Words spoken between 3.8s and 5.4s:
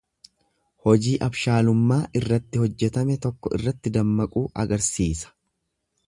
dammaquu agarsiisa.